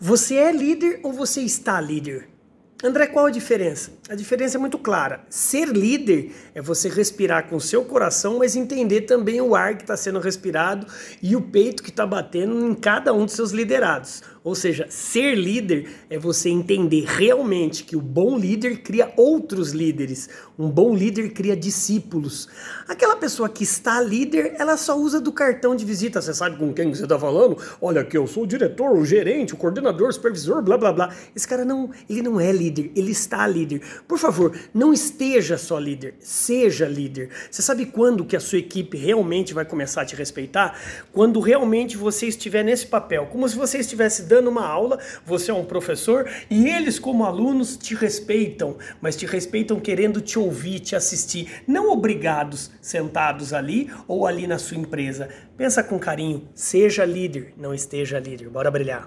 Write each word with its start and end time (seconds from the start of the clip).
Você 0.00 0.36
é 0.36 0.52
líder 0.52 1.00
ou 1.02 1.12
você 1.12 1.40
está 1.40 1.80
líder? 1.80 2.28
André, 2.80 3.08
qual 3.08 3.26
a 3.26 3.30
diferença? 3.30 3.90
A 4.08 4.14
diferença 4.14 4.56
é 4.56 4.60
muito 4.60 4.78
clara. 4.78 5.24
Ser 5.28 5.66
líder 5.66 6.32
é 6.54 6.62
você 6.62 6.88
respirar 6.88 7.48
com 7.48 7.56
o 7.56 7.60
seu 7.60 7.84
coração, 7.84 8.38
mas 8.38 8.54
entender 8.54 9.00
também 9.00 9.40
o 9.40 9.56
ar 9.56 9.76
que 9.76 9.82
está 9.82 9.96
sendo 9.96 10.20
respirado 10.20 10.86
e 11.20 11.34
o 11.34 11.40
peito 11.40 11.82
que 11.82 11.90
está 11.90 12.06
batendo 12.06 12.64
em 12.64 12.74
cada 12.74 13.12
um 13.12 13.24
dos 13.24 13.34
seus 13.34 13.50
liderados. 13.50 14.22
Ou 14.44 14.54
seja, 14.54 14.86
ser 14.88 15.34
líder 15.34 15.90
é 16.08 16.18
você 16.18 16.48
entender 16.48 17.04
realmente 17.04 17.82
que 17.82 17.96
o 17.96 18.00
bom 18.00 18.38
líder 18.38 18.78
cria 18.78 19.12
outros 19.16 19.72
líderes. 19.72 20.28
Um 20.56 20.70
bom 20.70 20.94
líder 20.94 21.30
cria 21.30 21.56
discípulos. 21.56 22.48
Aquela 22.86 23.16
pessoa 23.16 23.48
que 23.48 23.64
está 23.64 24.00
líder, 24.00 24.54
ela 24.56 24.76
só 24.76 24.96
usa 24.96 25.20
do 25.20 25.32
cartão 25.32 25.74
de 25.74 25.84
visita. 25.84 26.22
Você 26.22 26.32
sabe 26.32 26.56
com 26.56 26.72
quem 26.72 26.94
você 26.94 27.02
está 27.02 27.18
falando? 27.18 27.58
Olha 27.80 28.02
aqui, 28.02 28.16
eu 28.16 28.26
sou 28.26 28.44
o 28.44 28.46
diretor, 28.46 28.96
o 28.96 29.04
gerente, 29.04 29.52
o 29.52 29.56
coordenador, 29.56 30.08
o 30.08 30.12
supervisor, 30.12 30.62
blá 30.62 30.78
blá 30.78 30.92
blá. 30.92 31.14
Esse 31.36 31.46
cara 31.46 31.64
não, 31.64 31.90
ele 32.08 32.22
não 32.22 32.40
é 32.40 32.50
líder 32.52 32.67
líder, 32.68 32.92
ele 32.94 33.12
está 33.12 33.46
líder. 33.46 33.80
Por 34.06 34.18
favor, 34.18 34.56
não 34.72 34.92
esteja 34.92 35.56
só 35.56 35.78
líder, 35.78 36.14
seja 36.20 36.86
líder. 36.86 37.30
Você 37.50 37.62
sabe 37.62 37.86
quando 37.86 38.24
que 38.24 38.36
a 38.36 38.40
sua 38.40 38.58
equipe 38.58 38.96
realmente 38.96 39.54
vai 39.54 39.64
começar 39.64 40.02
a 40.02 40.04
te 40.04 40.14
respeitar? 40.14 40.78
Quando 41.12 41.40
realmente 41.40 41.96
você 41.96 42.26
estiver 42.26 42.62
nesse 42.62 42.86
papel, 42.86 43.26
como 43.26 43.48
se 43.48 43.56
você 43.56 43.78
estivesse 43.78 44.22
dando 44.22 44.48
uma 44.48 44.66
aula, 44.66 44.98
você 45.24 45.50
é 45.50 45.54
um 45.54 45.64
professor 45.64 46.28
e 46.50 46.68
eles 46.68 46.98
como 46.98 47.24
alunos 47.24 47.76
te 47.76 47.94
respeitam, 47.94 48.76
mas 49.00 49.16
te 49.16 49.26
respeitam 49.26 49.80
querendo 49.80 50.20
te 50.20 50.38
ouvir, 50.38 50.80
te 50.80 50.94
assistir, 50.94 51.62
não 51.66 51.90
obrigados 51.90 52.70
sentados 52.80 53.52
ali 53.52 53.90
ou 54.06 54.26
ali 54.26 54.46
na 54.46 54.58
sua 54.58 54.76
empresa. 54.76 55.28
Pensa 55.56 55.82
com 55.82 55.98
carinho, 55.98 56.48
seja 56.54 57.04
líder, 57.04 57.52
não 57.56 57.74
esteja 57.74 58.18
líder. 58.18 58.48
Bora 58.48 58.70
brilhar. 58.70 58.96